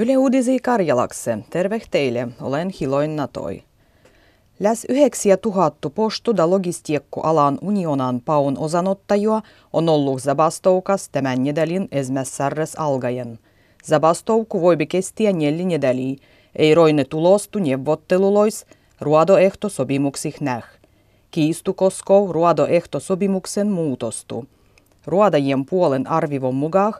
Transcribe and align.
Yle 0.00 0.18
Uudisi 0.18 0.58
Karjalakse, 0.58 1.38
terve 1.50 1.80
teille, 1.90 2.28
olen 2.40 2.70
Hiloin 2.80 3.16
Natoi. 3.16 3.62
Läs 4.60 4.86
9000 4.88 5.90
postu- 5.90 6.34
ja 6.36 6.50
logistiikkualan 6.50 7.58
unionan 7.62 8.20
paun 8.24 8.58
osanottajua 8.58 9.42
on 9.72 9.88
ollut 9.88 10.22
zabastoukas 10.22 11.08
tämän 11.08 11.44
nedelin 11.44 11.88
esmässärres 11.92 12.76
algajen. 12.76 13.38
Zabastouku 13.84 14.60
voibi 14.60 14.86
kestiä 14.86 15.32
neljä 15.32 15.66
nedeliä, 15.66 16.16
ei 16.56 16.74
roine 16.74 17.04
tulostu 17.04 17.58
neuvottelulois 17.58 18.66
ruodoehtosopimuksih 19.00 20.40
näh. 20.40 20.64
Kiistu 21.30 21.74
koskoo 21.74 22.32
ruodoehtosopimuksen 22.32 23.68
muutostu. 23.68 24.44
Ruodajien 25.06 25.64
puolen 25.64 26.06
arvivon 26.06 26.54
mukaan 26.54 26.94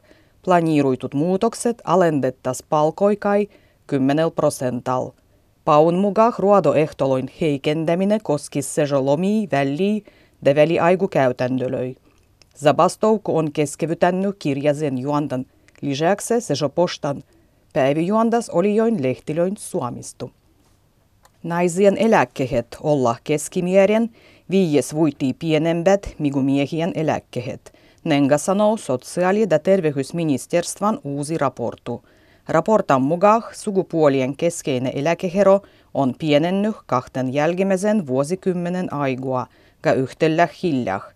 planiiruitut 0.44 1.14
muutokset 1.14 1.82
alendettas 1.84 2.62
palkoikai 2.68 3.48
10 3.86 4.32
prosental. 4.32 5.10
Paun 5.64 5.94
mukaan 5.94 6.32
ruodoehtoloin 6.38 7.30
heikentäminen 7.40 8.20
koskisi 8.22 8.72
sejolomii 8.72 9.48
väliä 9.52 10.00
ja 10.44 10.54
väliaikukäytännölöi. 10.54 11.94
Zabastouku 12.56 13.36
on 13.36 13.52
keskevytännyt 13.52 14.36
kirjasen 14.38 14.98
juontan 14.98 15.46
lisäksi 15.80 16.40
sejopostan 16.40 17.22
päivijuondas 17.72 18.50
olijoin 18.50 19.02
lehtilöin 19.02 19.56
suomistu. 19.56 20.30
Naisien 21.42 21.98
eläkkeet 21.98 22.76
olla 22.82 23.16
keskimieren 23.24 24.10
viies 24.50 24.94
vuitii 24.94 25.34
pienempät 25.34 26.14
migu 26.18 26.42
miehien 26.42 26.92
eläkkeet– 26.94 27.72
Sanoo 28.36 28.76
sosiaali- 28.76 29.46
ja 29.50 29.58
terveysministeriön 29.58 30.98
uusi 31.04 31.38
raportu. 31.38 32.02
Raportan 32.48 33.02
mukaan 33.02 33.42
sukupuolien 33.52 34.36
keskeinen 34.36 34.92
eläkehero 34.94 35.60
on 35.94 36.14
pienennyt 36.18 36.76
kahten 36.86 37.34
jälkimmäisen 37.34 38.06
vuosikymmenen 38.06 38.92
aigua, 38.92 39.46
ja 39.84 39.92
yhtellä 39.92 40.48
hiljaa. 40.62 41.10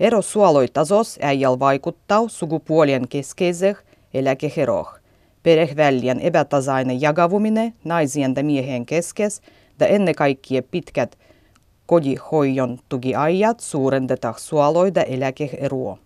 Ero 0.00 0.22
suoloitasos 0.22 1.18
äijäl 1.22 1.58
vaikuttaa 1.58 2.28
sukupuolien 2.28 3.08
keskeiseh 3.08 3.76
eläkeheroh. 4.14 4.94
Perehvälien 5.42 6.20
epätasainen 6.20 7.00
jakavuminen 7.00 7.74
naisien 7.84 8.34
ja 8.36 8.44
miehen 8.44 8.86
keskes 8.86 9.40
ja 9.80 9.86
ennen 9.86 10.14
kaikkea 10.14 10.62
pitkät 10.70 11.18
kodihoijon 11.86 12.78
tukiajat 12.88 13.60
suurentetaan 13.60 14.34
suoloida 14.38 15.02
eläkeeroa. 15.02 16.05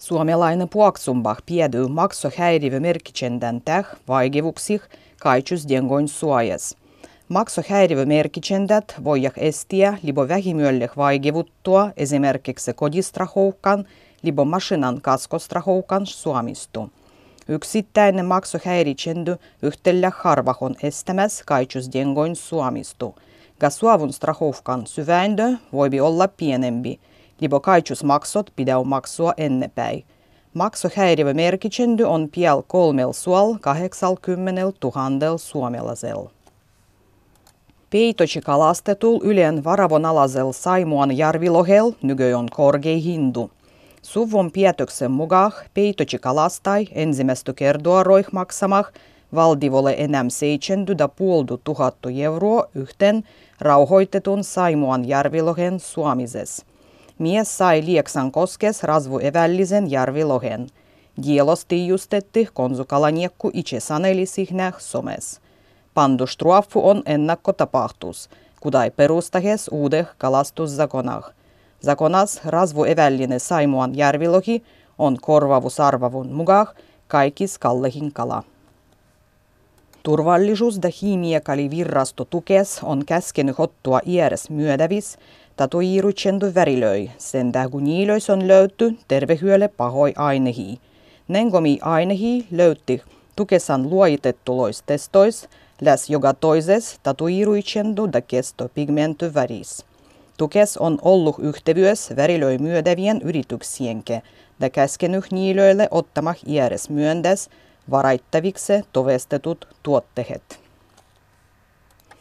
Suomalainen 0.00 0.68
puoksumbah 0.68 1.36
piedyy 1.46 1.88
maksohäiriömerkitsinnän 1.88 3.60
täh 3.64 3.86
vaikeuksih 4.08 4.82
kaitsusdengoin 5.20 6.08
suojas. 6.08 6.76
Maksohäiriömerkitsendät 7.28 8.94
voivat 9.04 9.32
estää 9.36 9.98
libo 10.02 10.28
vähimyölleh 10.28 10.90
vaikeuttua 10.96 11.90
esimerkiksi 11.96 12.72
kodistrahoukan 12.72 13.84
libo 14.22 14.44
mašinan 14.44 15.00
kaskostrahoukan 15.00 16.06
suomistu. 16.06 16.90
Yksittäinen 17.48 18.26
maksohäiritsendy 18.26 19.36
yhtellä 19.62 20.12
harvah 20.16 20.62
on 20.62 20.74
estämässä 20.82 21.44
kaitsusdengoin 21.46 22.36
suomistu. 22.36 23.14
Gasuavun 23.60 24.12
strahovkan 24.12 24.86
syväindö 24.86 25.52
voi 25.72 26.00
olla 26.00 26.28
pienempi– 26.28 27.00
maksot 28.04 28.50
pidäu 28.56 28.84
maksua 28.84 29.34
ennepäin. 29.36 30.04
Maksuhäiriömerkitsendy 30.54 32.04
on 32.04 32.28
piel 32.34 32.62
kolmel 32.66 33.12
suol 33.12 33.54
80 33.60 34.62
000 34.62 35.38
suomalaisel. 35.38 36.26
Peitoci 37.90 38.40
kalastetul 38.40 39.20
ylen 39.22 39.64
varavonalaisel 39.64 40.52
Saimuan 40.52 41.16
järvilohel 41.16 41.92
nykö 42.02 42.38
on 42.38 42.48
korkei 42.56 43.04
hindu. 43.04 43.50
Suvon 44.02 44.50
pietoksen 44.50 45.10
mukaan 45.10 45.52
peitoci 45.74 46.18
kalastai 46.18 46.86
ensimmäistä 46.92 47.52
kertoa 47.52 48.02
roih 48.02 48.26
maksamah 48.32 48.92
valdivolle 49.34 49.94
enää 49.98 50.22
7,5 50.22 51.58
tuhattu 51.64 52.08
euroa 52.16 52.66
yhten 52.74 53.24
rauhoitetun 53.60 54.44
Saimuan 54.44 55.08
järvilohen 55.08 55.80
suomises. 55.80 56.69
Mies 57.20 57.58
sai 57.58 57.82
Lieksan 57.84 58.32
koskes 58.32 58.82
razvuevällisen 58.82 59.90
järvilohen. 59.90 60.66
Dielos 61.26 61.64
tiijustetti 61.64 62.48
konsukalaniekku 62.54 63.50
itse 63.54 63.80
saneli 63.80 64.26
sihnäh 64.26 64.74
somes. 64.78 65.40
Pandustruaffu 65.94 66.88
on 66.88 67.02
ennakkotapahtus, 67.06 68.30
kudai 68.60 68.90
perustahes 68.90 69.68
uudeh 69.72 70.06
kalastuszakonah. 70.18 71.24
Zakonas 71.84 72.40
razvuevällinen 72.44 73.40
Saimuan 73.40 73.96
järvilohi 73.96 74.62
on 74.98 75.16
korvavusarvavun 75.20 76.32
mugah 76.32 76.74
kaikis 77.06 77.58
kallehin 77.58 78.12
kala. 78.12 78.42
Turvallisuus- 80.02 80.80
ja 80.82 80.90
hiimiekalivirrasto 81.02 82.24
tukes 82.24 82.80
on 82.82 83.04
käskenyt 83.06 83.60
ottua 83.60 84.00
iäres 84.06 84.50
myödävis 84.50 85.18
tatuiruitsendu 85.56 86.46
värilöi, 86.54 87.10
sen 87.18 87.52
kun 87.70 87.84
niilöis 87.84 88.30
on 88.30 88.48
löyty 88.48 88.96
tervehyölle 89.08 89.68
pahoi 89.68 90.12
ainehi. 90.16 90.80
Nengomi 91.28 91.78
ainehi 91.82 92.46
löytti 92.50 93.02
tukesan 93.36 93.90
luojitettulois 93.90 94.82
testois, 94.82 95.48
läs 95.80 96.10
joka 96.10 96.34
toises 96.34 96.98
tatuiruitsendu 97.02 98.08
da 98.12 98.20
kesto 98.20 98.68
pigmenty 98.74 99.34
väris. 99.34 99.84
Tukes 100.36 100.76
on 100.76 100.98
ollut 101.02 101.36
yhtevyös 101.38 102.12
värilöi 102.16 102.58
myödävien 102.58 103.20
yrityksienke, 103.22 104.22
da 104.60 104.70
käskenyt 104.70 105.24
niilöille 105.32 105.88
ottamah 105.90 106.36
iäres 106.46 106.90
myöndes 106.90 107.50
varaittaviksi 107.90 108.72
tovestetut 108.92 109.68
tuotteet. 109.82 110.60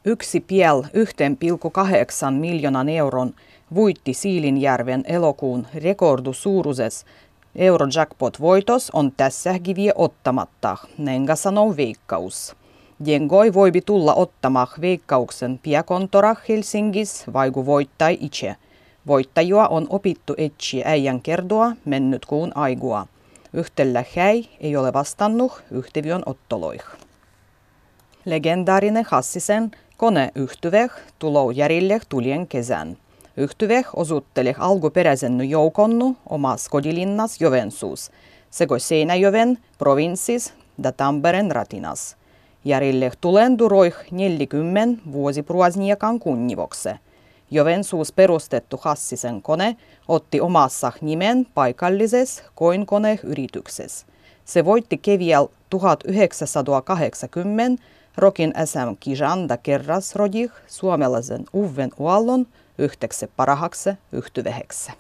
Yksi 0.06 0.40
piel 0.40 0.82
1,8 0.82 2.32
miljoonan 2.32 2.90
euron 2.90 3.34
voitti 3.76 4.14
Siilinjärven 4.14 5.04
elokuun 5.08 5.68
rekordusuuruses 5.74 7.06
Eurojackpot-voitos 7.56 8.90
on 8.94 9.12
tässä 9.18 9.60
kiviä 9.60 9.92
ottamatta, 9.96 10.78
nenga 10.98 11.36
sanoo 11.36 11.78
veikkaus. 11.78 12.56
Jengoi 13.06 13.54
voibi 13.54 13.82
tulla 13.82 14.14
ottamah 14.14 14.74
veikkauksen 14.82 15.60
piakontora 15.64 16.36
Helsingis 16.50 17.24
vaiku 17.34 17.66
voittai 17.66 18.18
itse. 18.22 18.56
Voittajua 19.08 19.68
on 19.68 19.88
opittu 19.90 20.34
etsiä 20.38 20.84
äijän 20.88 21.22
kerdoa 21.22 21.72
mennyt 21.86 22.26
kuun 22.26 22.52
aigua. 22.56 23.08
Yhtellä 23.54 24.04
häi 24.16 24.50
ei 24.60 24.76
ole 24.76 24.94
vastannut 24.94 25.64
yhteviön 25.72 26.24
ottoloih. 26.26 26.84
Legendaarinen 28.26 29.06
Hassisen 29.10 29.72
Kone 29.98 30.32
yhtyveh 30.36 30.92
tulou 31.20 31.52
järjelle 31.52 32.00
tulien 32.10 32.48
kesän. 32.48 32.98
Yhtyveh 33.38 33.88
osutteli 33.94 34.56
alkuperäisen 34.58 35.50
joukonnu 35.50 36.18
omas 36.30 36.70
kodilinnas 36.70 37.42
Jovensuus, 37.42 38.12
sego 38.50 38.80
Seinäjoven 38.80 39.58
provinssis 39.78 40.54
da 40.84 40.92
Tamperen 40.92 41.52
ratinas. 41.52 42.16
Järjelle 42.66 43.12
tulendu 43.22 43.70
roih 43.70 43.96
40 44.12 45.02
vuosipruasniekan 45.12 46.20
kunnivokse. 46.20 47.00
Jovensuus 47.52 48.12
perustettu 48.12 48.80
Hassisen 48.82 49.42
kone 49.42 49.78
otti 50.08 50.42
omassa 50.42 50.92
nimen 51.02 51.48
paikallises 51.54 52.44
koinkone-yrityksessä. 52.56 54.06
Se 54.46 54.66
voitti 54.66 54.98
keviel 54.98 55.48
1980 55.70 57.84
Rokin 58.18 58.54
SM 58.66 58.96
Kijanda 59.00 59.58
kerras 59.58 60.16
rodih 60.16 60.52
suomalaisen 60.68 61.46
Uven 61.54 61.92
Uallon 62.00 62.48
yhteksi 62.78 63.32
parahakse 63.36 63.98
yhtyvehekse. 64.12 64.92